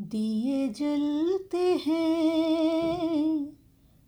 [0.00, 3.52] दिए जलते हैं,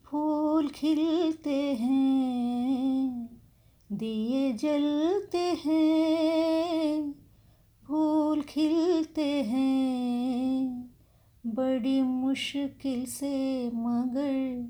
[0.05, 3.29] फूल खिलते हैं।
[3.93, 7.15] दिए जलते हैं,
[7.85, 10.91] फूल खिलते हैं।
[11.47, 14.69] बड़ी मुश्किल से मगर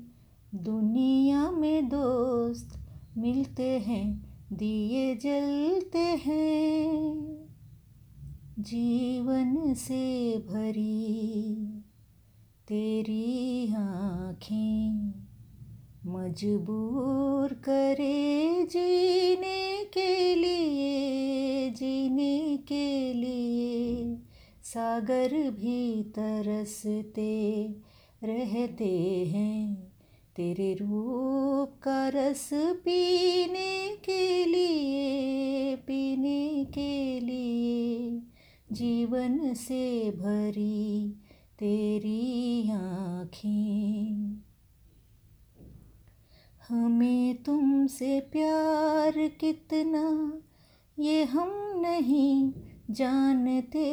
[0.55, 2.79] दुनिया में दोस्त
[3.17, 7.32] मिलते हैं, दिए जलते हैं।
[8.59, 11.65] जीवन से भरी
[12.67, 15.13] तेरी आँखें
[16.05, 24.17] मजबूर करे जीने के लिए, जीने के लिए।
[24.63, 27.65] सागर भी तरसते
[28.23, 29.75] रहते हैं
[30.35, 38.23] तेरे रूप का रस पीने के लिए, पीने के लिए।
[38.73, 41.09] जीवन से भरी
[41.59, 44.37] तेरी आँखें।
[46.69, 50.33] हमें तुमसे प्यार कितना,
[50.99, 52.53] ये हम नहीं
[52.91, 53.89] जानते,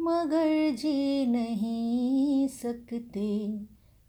[0.00, 3.58] मगर जी नहीं सकते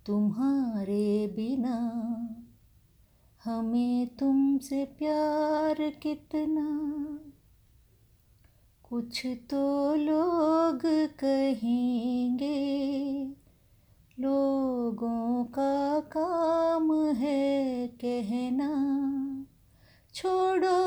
[0.05, 1.77] तुम्हारे बिना।
[3.43, 6.65] हमें तुमसे प्यार कितना
[8.89, 10.81] कुछ तो लोग
[11.19, 12.55] कहेंगे,
[14.19, 18.69] लोगों का काम है कहना।
[20.15, 20.79] छोड़ो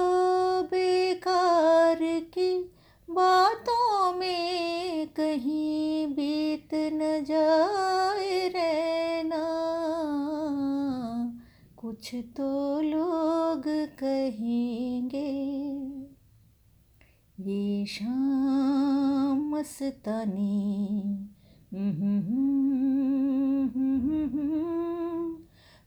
[0.62, 2.74] बेकार की
[3.10, 9.44] बातों में कहीं बीत न जाए रहना।
[11.76, 13.62] कुछ तो लोग
[13.98, 15.61] कहेंगे
[17.46, 19.48] ये शाम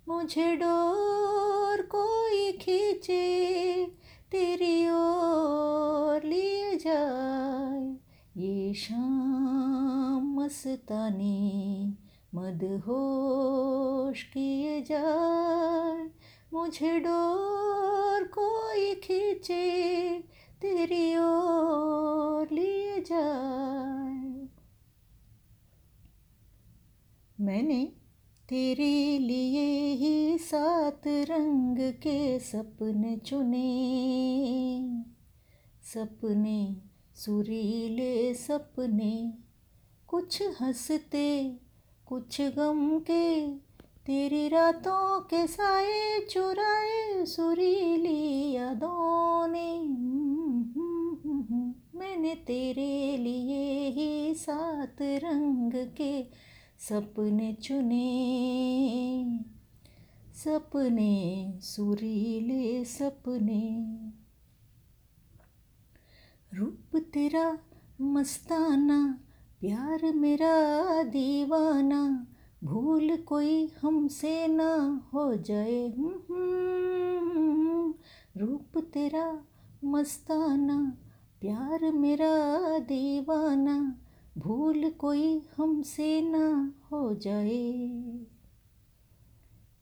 [0.08, 3.86] मुझे डोर कोई खींचे,
[4.32, 7.96] तेरी ओर ले जाए।
[8.38, 11.98] ये शाम मस्तानी,
[12.36, 16.08] मदहोश किए जाए।
[16.54, 19.66] मुझे डोर कोई खींचे
[20.66, 24.48] तेरी ओर लिए जाए।
[27.40, 27.86] मैंने
[28.50, 33.68] तेरे लिए ही सात रंग के सपने चुने।
[35.84, 36.78] सपने,
[37.16, 39.34] सुरीले सपने,
[40.08, 41.60] कुछ हँसते,
[42.06, 43.48] कुछ गम के,
[44.06, 50.15] तेरी रातों के साए चुराए सुरीली यादों ने।
[52.26, 56.24] मैंने तेरे लिए ही सात रंग के
[56.80, 59.40] सपने चुने।
[60.36, 63.86] सपने, सुरीले सपने।
[66.58, 67.60] रूप तेरा
[68.02, 69.20] मस्ताना,
[69.62, 72.28] प्यार मेरा दीवाना।
[72.64, 75.94] भूल कोई हमसे ना हो जाए
[78.38, 79.42] रूप तेरा
[79.84, 80.98] मस्ताना
[81.46, 82.28] प्यार मेरा
[82.80, 83.74] दीवाना,
[84.38, 87.68] भूल कोई हमसे ना हो जाए।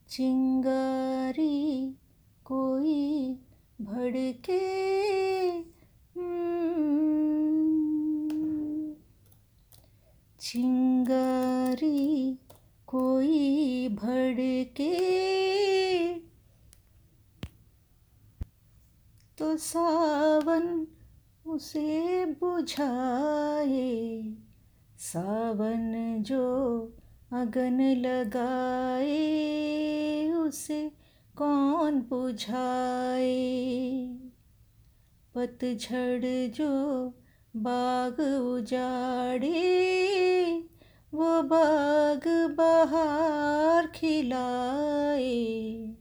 [0.10, 1.96] चिंगारी
[2.46, 2.98] कोई
[3.82, 4.60] भड़के
[10.40, 12.38] चिंगारी
[12.88, 14.94] कोई भड़के
[19.38, 20.88] तो सावन
[21.54, 24.34] उसे बुझाए।
[24.98, 26.94] सावन जो
[27.32, 30.92] अगन लगाए, उसे
[31.38, 34.20] कौन बुझाए?
[35.36, 37.14] पतझड़ जो
[37.56, 39.84] बाग उजाड़े,
[41.14, 45.96] वो बाग बहार खिलाए।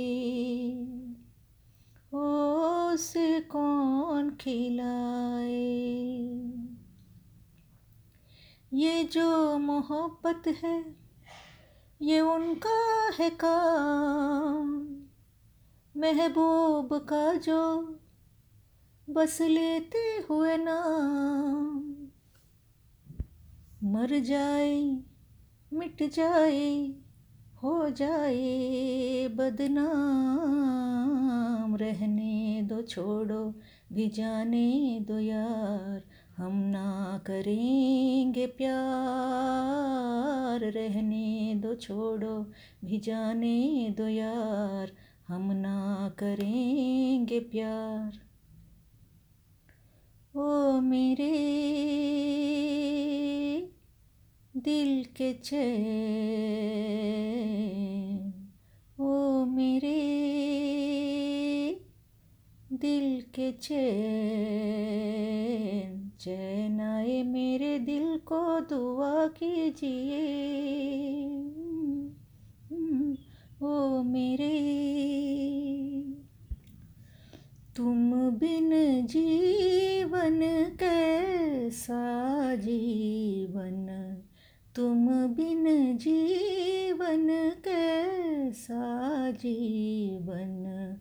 [2.12, 5.50] उसे कौन खिलाए?
[8.74, 10.96] ये जो मोहब्बत है,
[12.02, 14.80] ये उनका है काम।
[15.96, 17.90] महबूब का जो
[19.10, 21.94] बस लेते हुए नाम।
[23.92, 25.00] मर जाए
[25.74, 26.94] मिट जाए,
[27.62, 33.54] हो जाए बदनाम। रहने दो, छोड़ो,
[33.92, 36.02] भी जाने दो यार।
[36.36, 42.52] हम ना करेंगे प्यार। रहने दो, छोड़ो,
[42.84, 44.92] भी जाने दो यार।
[45.28, 48.12] हम ना करेंगे प्यार।
[50.38, 51.64] ओ मेरे
[54.64, 55.70] दिल के चैन,
[59.00, 59.98] ओ मेरे
[62.72, 63.84] दिल के चैन
[66.20, 66.80] चैन
[67.26, 70.22] मेरे दिल को दुआ कीजिए।
[73.62, 74.53] ओ मेरे
[86.04, 90.96] जीवन कैसा जीवन?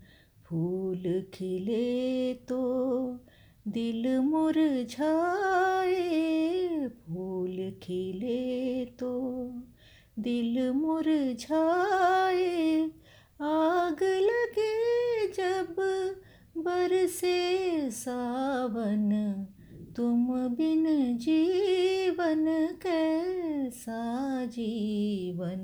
[0.45, 3.19] फूल खिले तो
[3.67, 9.51] दिल मुरझाए, फूल खिले तो
[10.19, 12.91] दिल मुरझाए।
[13.41, 15.75] आग लगे जब
[16.57, 19.45] बरसे सावन,
[19.95, 22.67] तुम बिन जीवन
[23.73, 25.61] कैसा जीवन।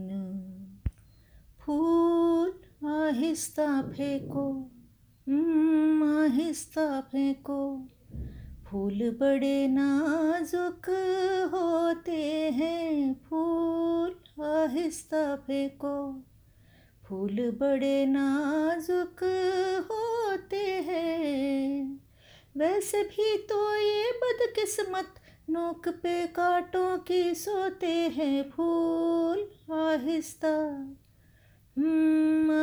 [1.61, 2.53] फूल
[2.89, 4.45] आहिस्ता फेंको
[6.09, 7.59] आहिस्ता फेंको।
[8.67, 10.89] फूल बड़े नाजुक
[11.53, 12.21] होते
[12.51, 14.15] हैं, फूल
[14.45, 15.95] आहिस्ता फेंको।
[17.05, 19.23] फूल बड़े नाजुक
[19.91, 21.99] होते हैं,
[22.57, 25.18] वैसे भी तो ये बदकिस्मत
[25.49, 29.39] नोक पे कांटों की सोते हैं फूल,
[29.75, 30.95] आहिस्ता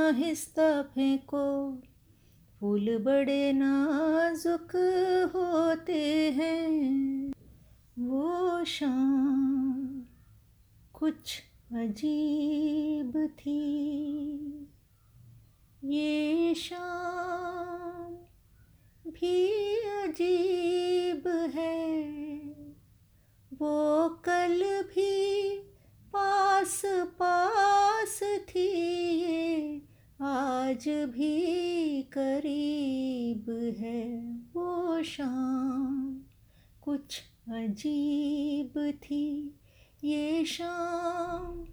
[0.06, 1.82] आहिस्ता फेंको।
[2.60, 4.76] फूल बड़े नाजुक
[5.34, 7.32] होते हैं।
[7.98, 10.02] वो शाम
[10.92, 11.42] कुछ
[11.72, 13.62] अजीब थी।
[15.84, 18.14] ये शाम
[19.10, 22.16] भी अजीब है।
[23.62, 25.58] वो कल भी
[26.12, 28.69] पास पास थी
[29.20, 29.82] ये
[30.23, 34.20] आज भी करीब है
[34.55, 36.20] वो शाम।
[36.82, 39.58] कुछ अजीब थी
[40.05, 41.64] ये शाम,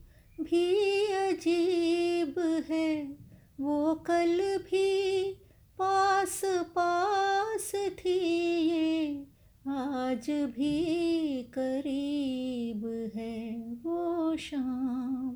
[0.44, 3.18] भी अजीब है
[3.60, 5.34] वो कल भी
[5.80, 8.20] पास पास थी
[8.70, 9.33] ये
[9.68, 15.36] आज भी करीब है वो शाम।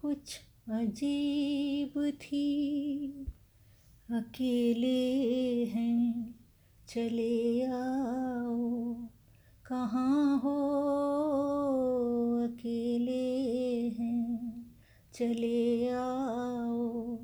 [0.00, 3.08] कुछ अजीब थी।
[4.10, 6.34] अकेले हैं,
[6.88, 8.94] चले आओ।
[9.66, 10.56] कहाँ हो
[12.44, 14.66] अकेले हैं,
[15.14, 17.16] चले आओ।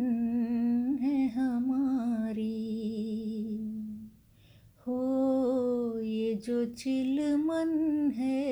[1.02, 2.64] है हमारी।
[4.87, 5.00] हो,
[5.99, 8.45] ये जो चिलमन है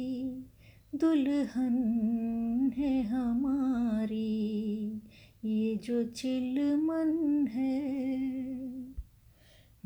[0.94, 5.00] दुल्हन है हमारी,
[5.44, 8.12] ये जो चिलमन है।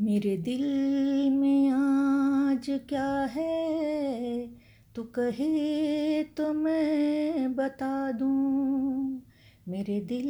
[0.00, 4.55] मेरे दिल में आज क्या है?
[4.96, 9.22] तू कहे तो मैं बता दूँ,
[9.68, 10.28] मेरे दिल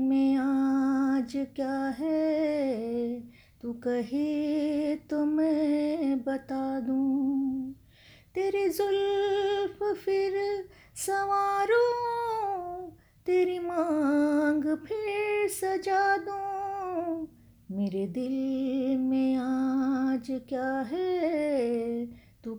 [0.00, 3.20] में आज क्या है?
[3.62, 7.74] तू कहे तो मैं बता दूँ,
[8.34, 10.32] तेरे जुल्फ फिर
[10.96, 12.90] संवारूं,
[13.26, 17.28] तेरी मांग फिर सजा दूँ,
[17.70, 22.01] मेरे दिल में आज क्या है?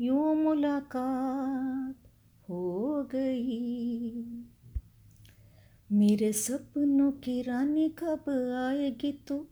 [0.00, 1.96] यूँ मुलाकात
[2.48, 4.10] हो गई।
[5.92, 8.24] मेरे सपनों की रानी कब
[8.68, 9.46] आएगी तू?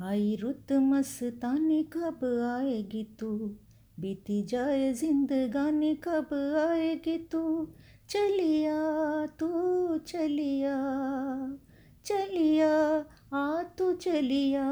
[0.00, 3.56] आई रुत मस्तानी कब आएगी तू?
[4.00, 7.68] बीती जाए जिंदगानी कब आएगी तू?
[8.08, 9.48] चलिया तू,
[9.98, 10.76] चलिया
[12.04, 13.04] चलिया,
[13.38, 14.64] आ तू चलिया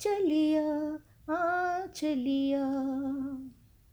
[0.00, 0.98] चलिया,
[1.34, 2.64] आ चलिया।